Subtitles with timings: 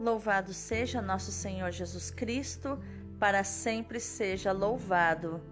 [0.00, 2.82] Louvado seja nosso Senhor Jesus Cristo,
[3.18, 5.42] para sempre seja louvado.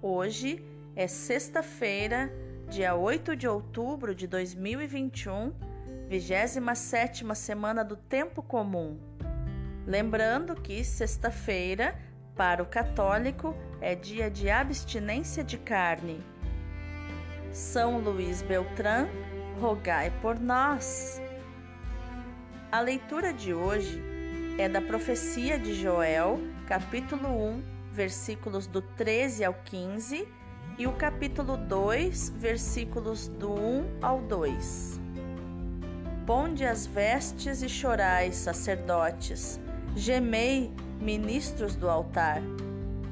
[0.00, 0.64] Hoje
[0.94, 2.32] é sexta-feira,
[2.68, 5.52] dia 8 de outubro de 2021,
[6.08, 8.96] 27 semana do Tempo Comum.
[9.84, 12.00] Lembrando que sexta-feira,
[12.36, 16.24] para o católico, é dia de abstinência de carne.
[17.50, 19.08] São Luís Beltrán,
[19.60, 21.20] rogai por nós.
[22.70, 24.02] A leitura de hoje
[24.58, 27.62] é da profecia de Joel, capítulo 1,
[27.92, 30.26] versículos do 13 ao 15,
[30.76, 35.00] e o capítulo 2, versículos do 1 ao 2.
[36.26, 39.60] Ponde as vestes e chorai, sacerdotes,
[39.94, 42.42] gemei, ministros do altar.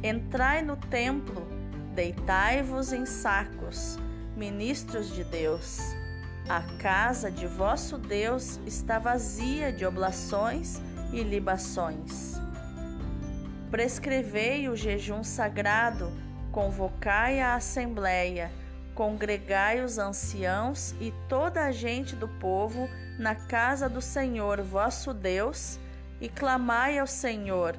[0.02, 1.46] Entrai no templo,
[1.94, 3.98] deitai-vos em sacos,
[4.36, 5.94] ministros de Deus
[6.48, 10.80] a casa de vosso Deus está vazia de oblações
[11.12, 12.34] e libações.
[13.70, 16.12] Prescrevei o jejum sagrado,
[16.52, 18.52] convocai a assembleia,
[18.94, 25.80] congregai os anciãos e toda a gente do povo na casa do Senhor vosso Deus
[26.20, 27.74] e clamai ao Senhor.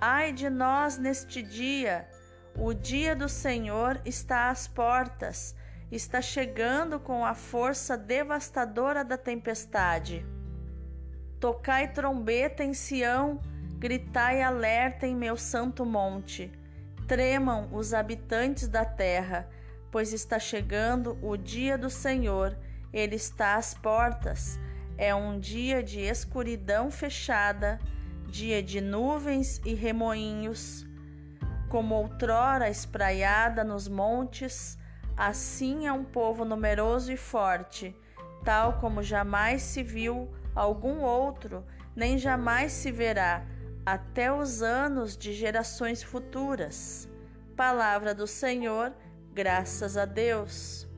[0.00, 2.08] Ai de nós neste dia!
[2.56, 5.56] O dia do Senhor está às portas
[5.96, 10.26] está chegando com a força devastadora da tempestade.
[11.38, 13.40] Tocai trombeta em Sião,
[13.78, 16.50] gritai alerta em meu santo monte.
[17.06, 19.48] Tremam os habitantes da terra,
[19.92, 22.56] pois está chegando o dia do Senhor,
[22.92, 24.58] ele está às portas.
[24.96, 27.78] É um dia de escuridão fechada,
[28.26, 30.84] dia de nuvens e remoinhos.
[31.68, 34.78] Como outrora espraiada nos montes,
[35.16, 37.96] Assim é um povo numeroso e forte,
[38.44, 43.46] tal como jamais se viu algum outro, nem jamais se verá,
[43.86, 47.08] até os anos de gerações futuras.
[47.56, 48.92] Palavra do Senhor,
[49.32, 50.88] graças a Deus.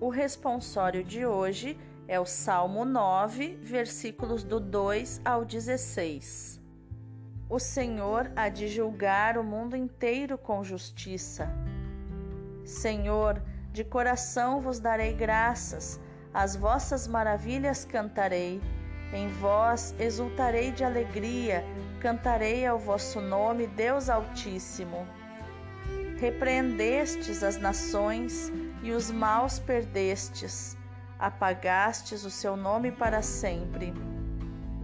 [0.00, 1.78] O responsório de hoje
[2.08, 6.62] é o Salmo 9, versículos do 2 ao 16.
[7.46, 11.73] O Senhor há de julgar o mundo inteiro com justiça
[12.64, 13.42] Senhor,
[13.72, 16.00] de coração vos darei graças,
[16.32, 18.60] as vossas maravilhas cantarei.
[19.12, 21.64] Em vós exultarei de alegria,
[22.00, 25.06] cantarei ao vosso nome, Deus Altíssimo.
[26.18, 28.52] Repreendestes as nações
[28.82, 30.76] e os maus perdestes,
[31.18, 33.92] apagastes o seu nome para sempre.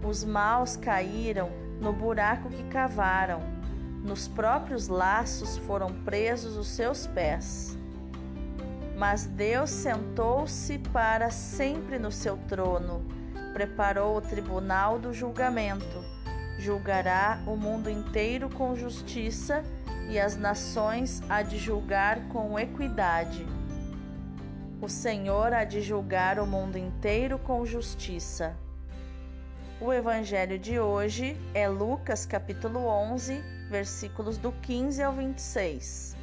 [0.04, 3.59] Os maus caíram no buraco que cavaram
[4.03, 7.77] nos próprios laços foram presos os seus pés.
[8.97, 13.05] Mas Deus sentou-se para sempre no seu trono,
[13.53, 16.05] preparou o tribunal do julgamento,
[16.59, 19.62] julgará o mundo inteiro com justiça
[20.09, 23.47] e as nações há de julgar com equidade.
[24.83, 28.56] O Senhor há de julgar o mundo inteiro com justiça.
[29.81, 36.16] O evangelho de hoje é Lucas capítulo 11, versículos do 15 ao 26.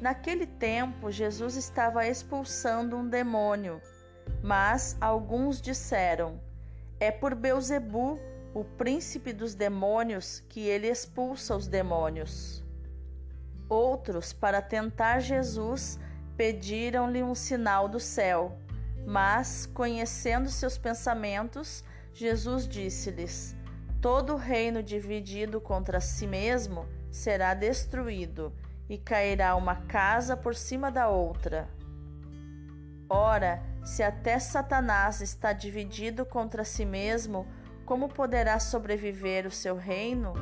[0.00, 3.80] Naquele tempo, Jesus estava expulsando um demônio,
[4.42, 6.38] mas alguns disseram:
[7.00, 8.20] É por Beuzebu,
[8.52, 12.62] o príncipe dos demônios, que ele expulsa os demônios.
[13.68, 15.98] Outros, para tentar Jesus,
[16.36, 18.58] pediram-lhe um sinal do céu,
[19.06, 23.56] mas, conhecendo seus pensamentos, Jesus disse-lhes:
[24.04, 28.52] Todo reino dividido contra si mesmo será destruído,
[28.86, 31.70] e cairá uma casa por cima da outra.
[33.08, 37.46] Ora, se até Satanás está dividido contra si mesmo,
[37.86, 40.34] como poderá sobreviver o seu reino?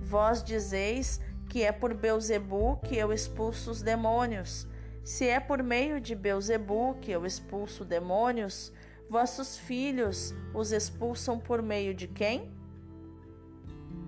[0.00, 4.66] Vós dizeis que é por Beuzebu que eu expulso os demônios.
[5.04, 8.72] Se é por meio de Beuzebu que eu expulso demônios,
[9.08, 12.58] vossos filhos os expulsam por meio de quem?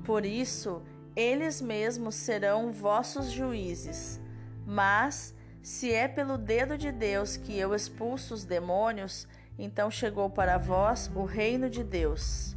[0.05, 0.83] Por isso,
[1.15, 4.21] eles mesmos serão vossos juízes.
[4.67, 9.29] Mas, se é pelo dedo de Deus que eu expulso os demônios,
[9.59, 12.57] então chegou para vós o reino de Deus.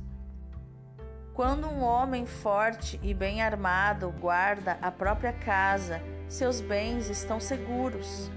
[1.34, 8.32] Quando um homem forte e bem armado guarda a própria casa, seus bens estão seguros.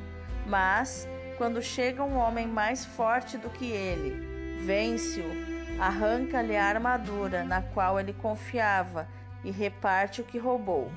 [0.47, 1.07] Mas,
[1.37, 8.01] quando chega um homem mais forte do que ele, vence-o arranca-lhe a armadura na qual
[8.01, 9.07] ele confiava
[9.45, 10.91] e reparte o que roubou.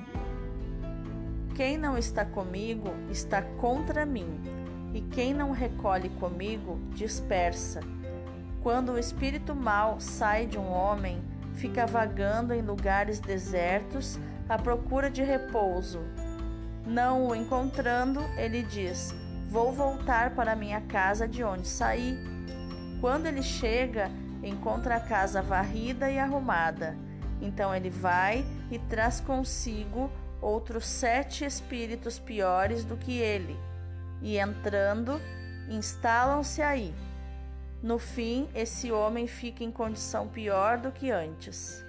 [1.54, 4.40] Quem não está comigo está contra mim,
[4.94, 7.80] e quem não recolhe comigo dispersa.
[8.62, 11.22] Quando o espírito mau sai de um homem,
[11.54, 14.18] fica vagando em lugares desertos
[14.48, 16.00] à procura de repouso.
[16.86, 19.14] Não o encontrando, ele diz:
[19.48, 22.18] Vou voltar para minha casa de onde saí.
[23.00, 24.10] Quando ele chega,
[24.42, 26.96] encontra a casa varrida e arrumada.
[27.40, 30.10] Então ele vai e traz consigo
[30.40, 33.56] outros sete espíritos piores do que ele,
[34.20, 35.20] e entrando,
[35.68, 36.94] instalam-se aí.
[37.82, 41.84] No fim, esse homem fica em condição pior do que antes.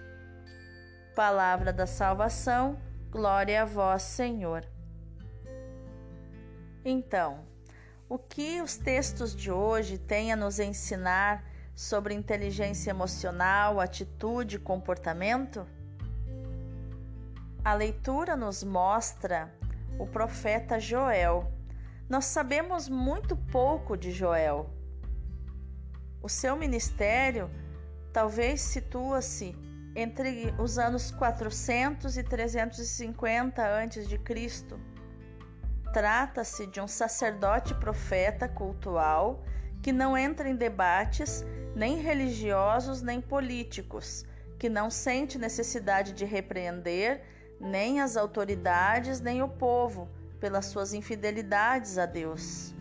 [1.15, 2.79] Palavra da salvação,
[3.11, 4.65] glória a vós, Senhor.
[6.83, 7.45] Então,
[8.09, 11.43] o que os textos de hoje têm a nos ensinar
[11.75, 15.65] sobre inteligência emocional, atitude e comportamento?
[17.63, 19.53] A leitura nos mostra
[19.97, 21.51] o profeta Joel.
[22.09, 24.69] Nós sabemos muito pouco de Joel.
[26.21, 27.49] O seu ministério
[28.11, 29.55] talvez situa-se
[29.95, 34.19] entre os anos 400 e 350 a.C.
[35.93, 39.43] Trata-se de um sacerdote profeta cultual
[39.83, 41.45] que não entra em debates
[41.75, 44.25] nem religiosos nem políticos,
[44.57, 47.21] que não sente necessidade de repreender
[47.59, 50.09] nem as autoridades nem o povo
[50.39, 52.73] pelas suas infidelidades a Deus.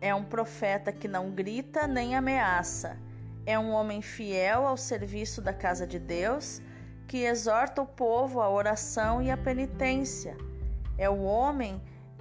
[0.00, 2.98] É um profeta que não grita nem ameaça.
[3.46, 6.60] É um homem fiel ao serviço da casa de Deus,
[7.06, 10.36] que exorta o povo à oração e à penitência.
[10.98, 11.80] É o homem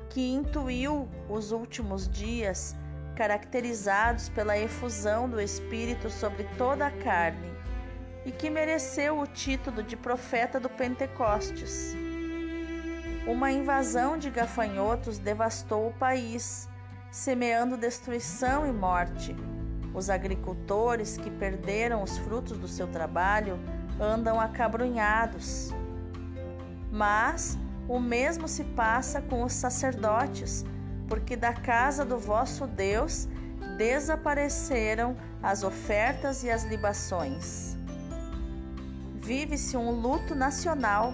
[0.10, 2.75] que intuiu os últimos dias,
[3.15, 7.51] caracterizados pela efusão do Espírito sobre toda a carne,
[8.25, 11.95] e que mereceu o título de profeta do Pentecostes.
[13.27, 16.68] Uma invasão de gafanhotos devastou o país
[17.10, 19.36] semeando destruição e morte.
[19.94, 23.60] Os agricultores que perderam os frutos do seu trabalho
[24.00, 25.69] andam acabrunhados.
[26.92, 27.57] Mas
[27.88, 30.65] o mesmo se passa com os sacerdotes,
[31.13, 33.27] porque da casa do vosso Deus
[33.77, 37.77] desapareceram as ofertas e as libações.
[39.21, 41.13] Vive-se um luto nacional.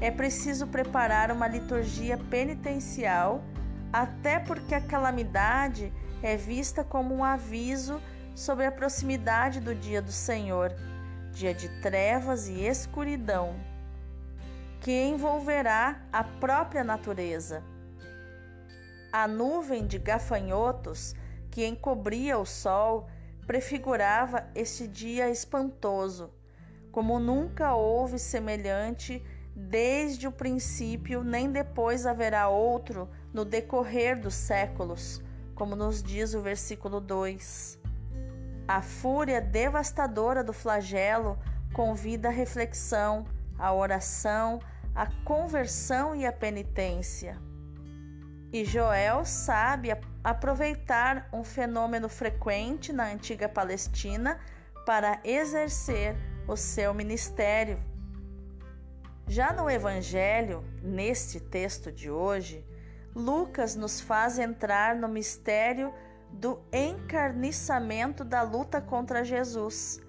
[0.00, 3.44] É preciso preparar uma liturgia penitencial
[3.92, 8.02] até porque a calamidade é vista como um aviso
[8.34, 10.72] sobre a proximidade do dia do Senhor,
[11.30, 13.54] dia de trevas e escuridão,
[14.80, 17.62] que envolverá a própria natureza.
[19.16, 21.14] A nuvem de gafanhotos
[21.48, 23.06] que encobria o sol
[23.46, 26.32] prefigurava este dia espantoso,
[26.90, 29.24] como nunca houve semelhante
[29.54, 35.22] desde o princípio, nem depois haverá outro no decorrer dos séculos,
[35.54, 37.78] como nos diz o versículo 2.
[38.66, 41.38] A fúria devastadora do flagelo
[41.72, 43.26] convida a reflexão,
[43.56, 44.58] a oração,
[44.92, 47.40] a conversão e a penitência.
[48.54, 49.88] E Joel sabe
[50.22, 54.38] aproveitar um fenômeno frequente na antiga Palestina
[54.86, 56.14] para exercer
[56.46, 57.82] o seu ministério.
[59.26, 62.64] Já no Evangelho, neste texto de hoje,
[63.12, 65.92] Lucas nos faz entrar no mistério
[66.30, 70.00] do encarniçamento da luta contra Jesus,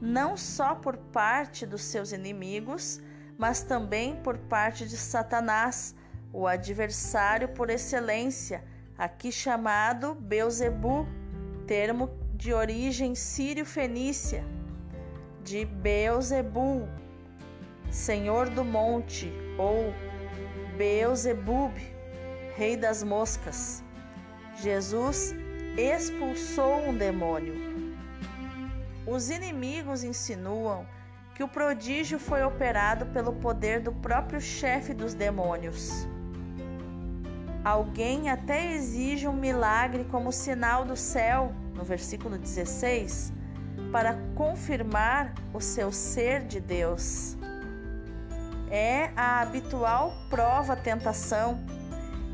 [0.00, 3.00] não só por parte dos seus inimigos,
[3.38, 5.94] mas também por parte de Satanás,
[6.32, 8.64] o adversário por excelência,
[8.96, 11.06] aqui chamado Beuzebu,
[11.66, 14.44] termo de origem sírio-fenícia,
[15.44, 16.88] de Beelzebul,
[17.90, 19.92] senhor do monte, ou
[20.76, 21.72] Beelzebub,
[22.56, 23.84] rei das moscas.
[24.56, 25.34] Jesus
[25.76, 27.54] expulsou um demônio.
[29.06, 30.86] Os inimigos insinuam
[31.34, 36.06] que o prodígio foi operado pelo poder do próprio chefe dos demônios.
[37.64, 43.32] Alguém até exige um milagre como sinal do céu, no versículo 16,
[43.92, 47.36] para confirmar o seu ser de Deus.
[48.68, 51.60] É a habitual prova tentação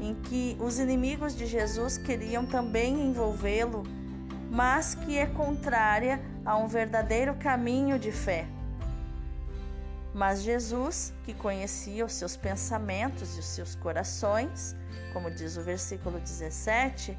[0.01, 3.83] em que os inimigos de Jesus queriam também envolvê-lo,
[4.51, 8.47] mas que é contrária a um verdadeiro caminho de fé.
[10.19, 14.75] Mas Jesus, que conhecia os seus pensamentos e os seus corações,
[15.13, 17.17] como diz o versículo 17,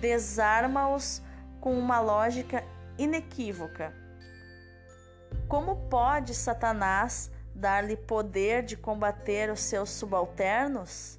[0.00, 1.20] desarma-os
[1.60, 2.64] com uma lógica
[2.96, 3.92] inequívoca.
[5.46, 11.18] Como pode Satanás dar-lhe poder de combater os seus subalternos?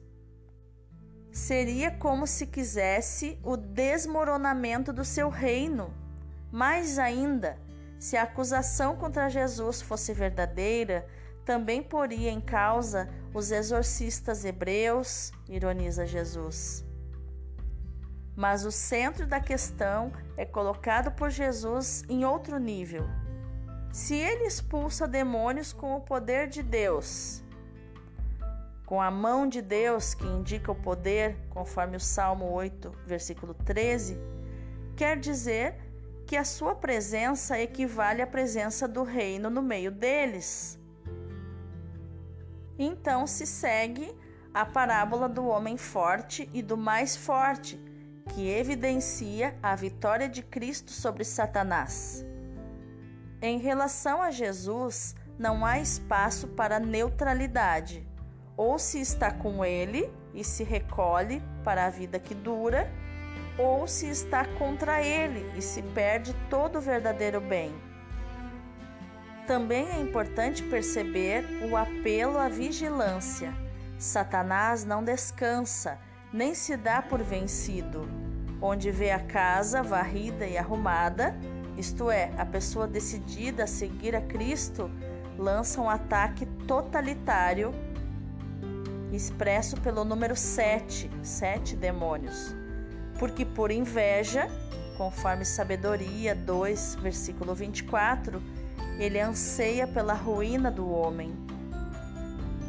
[1.36, 5.94] seria como se quisesse o desmoronamento do seu reino.
[6.50, 7.60] Mais ainda,
[8.06, 11.08] se a acusação contra Jesus fosse verdadeira,
[11.44, 16.86] também poria em causa os exorcistas hebreus, ironiza Jesus.
[18.36, 23.10] Mas o centro da questão é colocado por Jesus em outro nível.
[23.92, 27.44] Se ele expulsa demônios com o poder de Deus,
[28.86, 34.16] com a mão de Deus que indica o poder, conforme o Salmo 8, versículo 13,
[34.96, 35.85] quer dizer
[36.26, 40.80] que a sua presença equivale à presença do reino no meio deles.
[42.78, 44.14] Então se segue
[44.54, 47.80] a parábola do homem forte e do mais forte,
[48.34, 52.26] que evidencia a vitória de Cristo sobre Satanás.
[53.42, 58.08] Em relação a Jesus, não há espaço para neutralidade.
[58.58, 62.90] Ou se está com ele e se recolhe para a vida que dura,
[63.58, 67.74] ou se está contra ele e se perde todo o verdadeiro bem.
[69.48, 73.54] Também é importante perceber o apelo à vigilância.
[73.98, 76.00] Satanás não descansa,
[76.34, 78.08] nem se dá por vencido.
[78.62, 81.36] Onde vê a casa varrida e arrumada,
[81.78, 84.90] isto é, a pessoa decidida a seguir a Cristo,
[85.38, 87.72] lança um ataque totalitário
[89.12, 92.65] expresso pelo número 7, sete demônios
[93.18, 94.48] porque por inveja,
[94.98, 98.42] conforme Sabedoria 2, versículo 24,
[99.00, 101.34] ele anseia pela ruína do homem.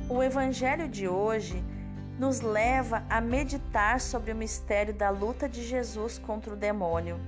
[0.09, 1.63] O evangelho de hoje
[2.19, 7.19] nos leva a meditar sobre o mistério da luta de Jesus contra o demônio.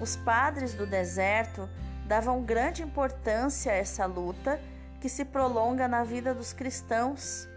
[0.00, 1.68] Os padres do deserto
[2.06, 4.60] davam grande importância a essa luta
[5.00, 7.48] que se prolonga na vida dos cristãos.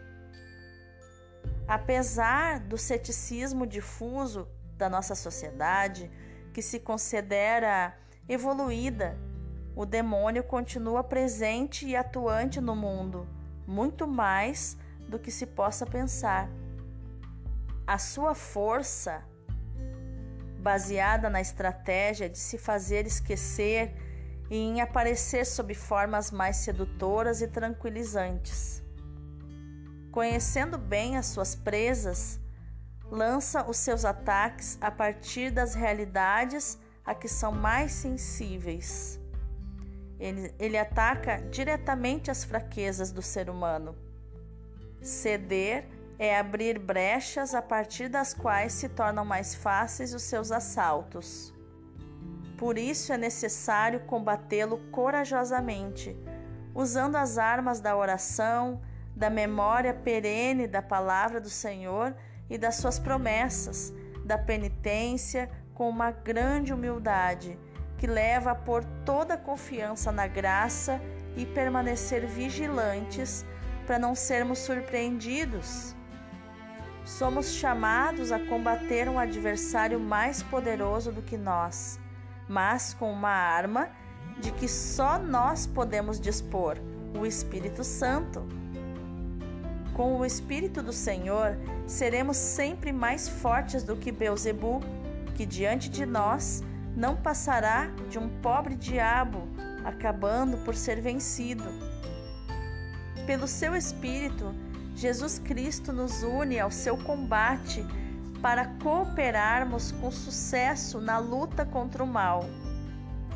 [1.67, 6.11] Apesar do ceticismo difuso da nossa sociedade,
[6.53, 7.97] que se considera
[8.29, 9.17] evoluída,
[9.75, 13.27] o demônio continua presente e atuante no mundo,
[13.65, 14.77] muito mais
[15.09, 16.47] do que se possa pensar.
[17.87, 19.23] A sua força,
[20.59, 23.93] baseada na estratégia de se fazer esquecer
[24.51, 28.84] e em aparecer sob formas mais sedutoras e tranquilizantes
[30.15, 32.39] conhecendo bem as suas presas,
[33.03, 39.19] lança os seus ataques a partir das realidades a que são mais sensíveis.
[40.17, 43.93] Ele, ele ataca diretamente as fraquezas do ser humano.
[45.01, 45.85] Ceder
[46.17, 51.53] é abrir brechas a partir das quais se tornam mais fáceis os seus assaltos.
[52.57, 56.15] Por isso é necessário combatê-lo corajosamente,
[56.73, 58.81] usando as armas da oração,
[59.15, 62.15] da memória perene da palavra do Senhor
[62.49, 63.93] e das suas promessas,
[64.25, 67.57] da penitência com uma grande humildade
[67.97, 70.99] que leva a pôr toda a confiança na graça
[71.35, 73.45] e permanecer vigilantes
[73.85, 75.95] para não sermos surpreendidos.
[77.05, 81.99] Somos chamados a combater um adversário mais poderoso do que nós,
[82.49, 83.89] mas com uma arma
[84.39, 86.77] de que só nós podemos dispor,
[87.17, 88.64] o Espírito Santo.
[89.95, 94.81] Com o Espírito do Senhor, seremos sempre mais fortes do que Beuzebu,
[95.35, 96.61] que diante de nós
[96.97, 99.47] não passará de um pobre diabo,
[99.85, 101.63] acabando por ser vencido.
[103.25, 104.53] Pelo seu Espírito,
[104.97, 107.81] Jesus Cristo nos une ao seu combate
[108.41, 112.43] para cooperarmos com sucesso na luta contra o mal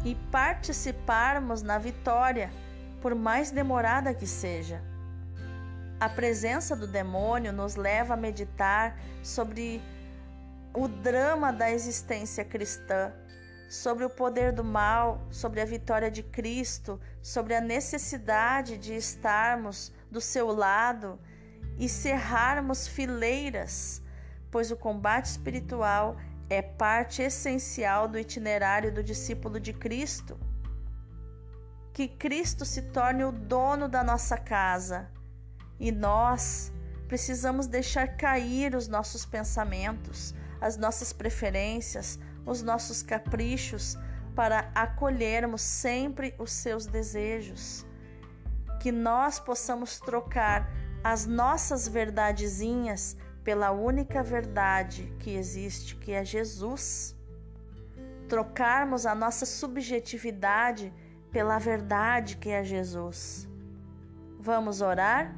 [0.03, 2.49] e participarmos na vitória,
[3.01, 4.88] por mais demorada que seja.
[5.99, 9.81] A presença do demônio nos leva a meditar sobre
[10.73, 13.11] o drama da existência cristã,
[13.69, 19.91] sobre o poder do mal, sobre a vitória de Cristo, sobre a necessidade de estarmos
[20.09, 21.19] do seu lado
[21.77, 24.01] e cerrarmos fileiras,
[24.49, 26.15] pois o combate espiritual
[26.49, 30.39] é parte essencial do itinerário do discípulo de Cristo.
[31.91, 35.18] Que Cristo se torne o dono da nossa casa
[35.79, 36.71] e nós
[37.07, 43.97] precisamos deixar cair os nossos pensamentos, as nossas preferências, os nossos caprichos
[44.35, 47.85] para acolhermos sempre os seus desejos.
[48.79, 50.69] Que nós possamos trocar
[51.03, 57.15] as nossas verdadezinhas pela única verdade que existe, que é Jesus.
[58.27, 60.93] Trocarmos a nossa subjetividade
[61.31, 63.47] pela verdade que é Jesus.
[64.39, 65.35] Vamos orar?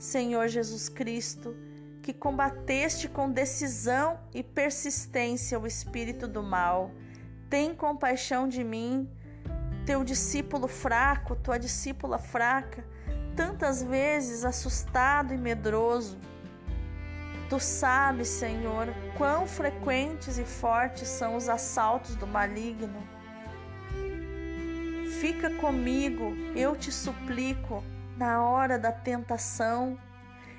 [0.00, 1.54] Senhor Jesus Cristo,
[2.02, 6.90] que combateste com decisão e persistência o espírito do mal,
[7.50, 9.10] Tem compaixão de mim,
[9.84, 12.82] teu discípulo fraco, tua discípula fraca,
[13.36, 16.16] tantas vezes assustado e medroso.
[17.50, 18.86] Tu sabes, Senhor,
[19.18, 23.02] quão frequentes e fortes são os assaltos do maligno.
[25.20, 27.82] Fica comigo, eu te suplico,
[28.20, 29.96] na hora da tentação.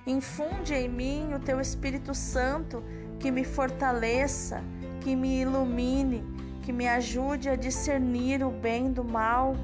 [0.07, 2.83] Infunde em mim o teu Espírito Santo
[3.19, 4.63] que me fortaleça,
[4.99, 6.25] que me ilumine,
[6.63, 9.55] que me ajude a discernir o bem do mal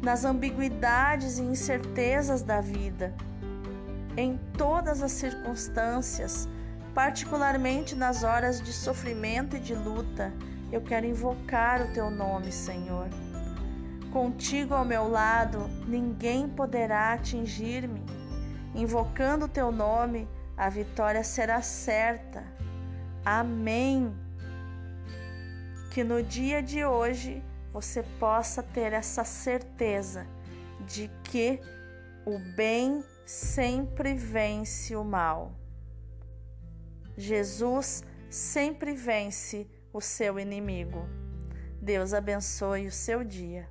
[0.00, 3.14] nas ambiguidades e incertezas da vida.
[4.16, 6.48] Em todas as circunstâncias,
[6.94, 10.32] particularmente nas horas de sofrimento e de luta,
[10.72, 13.08] eu quero invocar o teu nome, Senhor.
[14.12, 18.04] Contigo ao meu lado, ninguém poderá atingir-me.
[18.74, 22.44] Invocando o teu nome, a vitória será certa.
[23.24, 24.12] Amém.
[25.92, 30.26] Que no dia de hoje você possa ter essa certeza
[30.86, 31.60] de que
[32.26, 35.52] o bem sempre vence o mal.
[37.16, 41.08] Jesus sempre vence o seu inimigo.
[41.80, 43.68] Deus abençoe o seu dia.